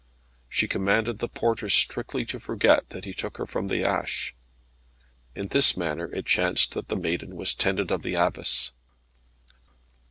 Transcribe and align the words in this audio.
She 0.49 0.67
commanded 0.67 1.19
the 1.19 1.27
porter 1.29 1.69
strictly 1.69 2.25
to 2.25 2.39
forget 2.39 2.89
that 2.89 3.05
he 3.05 3.13
took 3.13 3.37
her 3.37 3.45
from 3.45 3.67
the 3.67 3.83
ash. 3.85 4.33
In 5.35 5.49
this 5.49 5.77
manner 5.77 6.11
it 6.11 6.25
chanced 6.25 6.73
that 6.73 6.87
the 6.87 6.95
maiden 6.95 7.35
was 7.35 7.53
tended 7.53 7.91
of 7.91 8.01
the 8.01 8.15
Abbess. 8.15 8.71